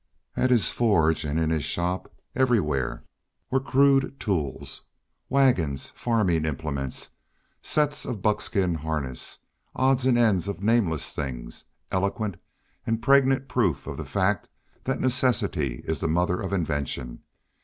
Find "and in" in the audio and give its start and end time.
1.23-1.51